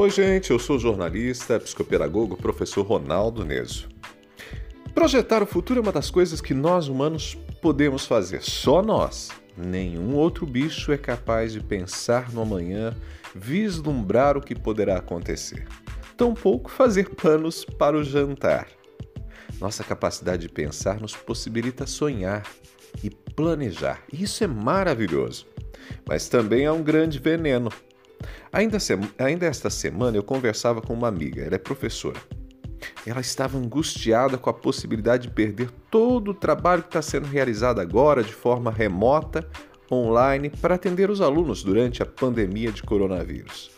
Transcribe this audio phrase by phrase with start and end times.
[0.00, 3.88] Oi, gente, eu sou o jornalista, psicopedagogo, professor Ronaldo Neso.
[4.94, 9.30] Projetar o futuro é uma das coisas que nós humanos podemos fazer, só nós.
[9.56, 12.96] Nenhum outro bicho é capaz de pensar no amanhã,
[13.34, 15.66] vislumbrar o que poderá acontecer.
[16.16, 18.68] Tampouco fazer planos para o jantar.
[19.60, 22.46] Nossa capacidade de pensar nos possibilita sonhar
[23.02, 24.04] e planejar.
[24.12, 25.44] Isso é maravilhoso.
[26.06, 27.72] Mas também há um grande veneno
[28.52, 28.78] Ainda,
[29.18, 32.20] ainda esta semana eu conversava com uma amiga, ela é professora.
[33.06, 37.80] Ela estava angustiada com a possibilidade de perder todo o trabalho que está sendo realizado
[37.80, 39.48] agora de forma remota,
[39.90, 43.70] online, para atender os alunos durante a pandemia de coronavírus.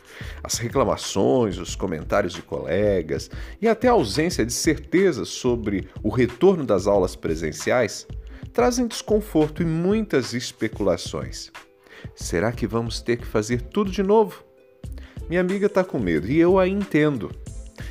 [0.43, 3.31] As reclamações, os comentários de colegas
[3.61, 8.07] e até a ausência de certeza sobre o retorno das aulas presenciais
[8.53, 11.51] trazem desconforto e muitas especulações.
[12.15, 14.45] Será que vamos ter que fazer tudo de novo?
[15.29, 17.31] Minha amiga está com medo e eu a entendo.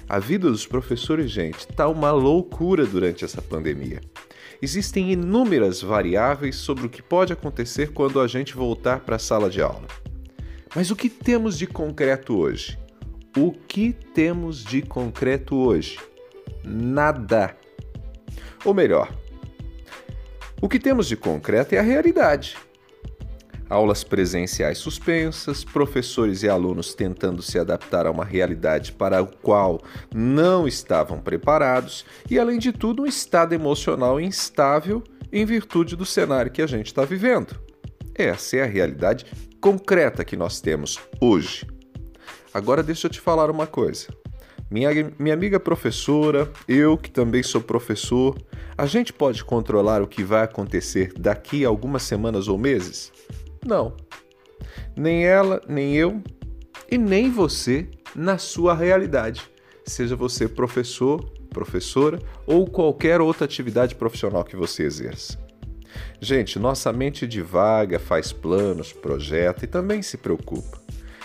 [0.07, 4.01] A vida dos professores, gente, está uma loucura durante essa pandemia.
[4.61, 9.49] Existem inúmeras variáveis sobre o que pode acontecer quando a gente voltar para a sala
[9.49, 9.87] de aula.
[10.75, 12.77] Mas o que temos de concreto hoje?
[13.37, 15.97] O que temos de concreto hoje?
[16.63, 17.55] Nada.
[18.65, 19.13] Ou melhor,
[20.61, 22.57] o que temos de concreto é a realidade
[23.69, 29.81] aulas presenciais suspensas, professores e alunos tentando se adaptar a uma realidade para a qual
[30.13, 36.51] não estavam preparados e, além de tudo, um estado emocional instável em virtude do cenário
[36.51, 37.55] que a gente está vivendo.
[38.15, 39.25] Essa é a realidade
[39.61, 41.67] concreta que nós temos hoje.
[42.53, 44.07] Agora, deixa eu te falar uma coisa.
[44.71, 48.37] Minha, minha amiga professora, eu que também sou professor,
[48.77, 53.11] a gente pode controlar o que vai acontecer daqui a algumas semanas ou meses?
[53.65, 53.95] Não.
[54.95, 56.21] Nem ela, nem eu
[56.89, 59.43] e nem você na sua realidade.
[59.85, 65.37] Seja você professor, professora ou qualquer outra atividade profissional que você exerça.
[66.21, 70.79] Gente, nossa mente divaga, faz planos, projeta e também se preocupa.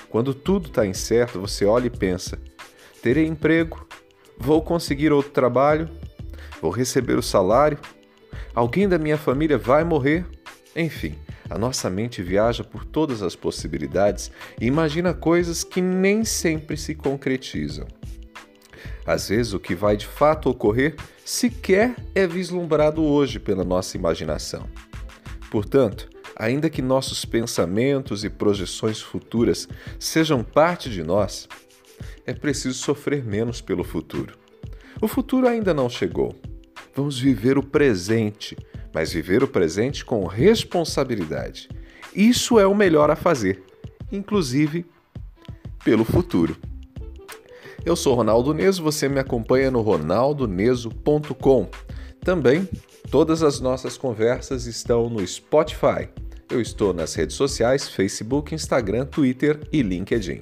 [0.09, 2.39] Quando tudo está incerto, você olha e pensa:
[3.03, 3.87] terei emprego?
[4.39, 5.89] Vou conseguir outro trabalho?
[6.63, 7.79] Vou receber o salário?
[8.55, 10.25] Alguém da minha família vai morrer?
[10.75, 11.19] Enfim,
[11.49, 16.95] a nossa mente viaja por todas as possibilidades e imagina coisas que nem sempre se
[16.95, 17.87] concretizam.
[19.07, 24.67] Às vezes, o que vai de fato ocorrer sequer é vislumbrado hoje pela nossa imaginação.
[25.51, 29.69] Portanto, ainda que nossos pensamentos e projeções futuras
[29.99, 31.49] sejam parte de nós,
[32.27, 34.37] é preciso sofrer menos pelo futuro.
[35.01, 36.35] O futuro ainda não chegou.
[36.95, 38.57] Vamos viver o presente
[38.95, 41.69] mas viver o presente com responsabilidade.
[42.15, 43.63] Isso é o melhor a fazer,
[44.13, 44.87] inclusive
[45.85, 46.57] pelo futuro.
[47.85, 51.69] Eu sou Ronaldo Neso, você me acompanha no ronaldoneso.com.
[52.21, 52.67] Também
[53.11, 56.09] todas as nossas conversas estão no Spotify.
[56.51, 60.41] Eu estou nas redes sociais, Facebook, Instagram, Twitter e LinkedIn.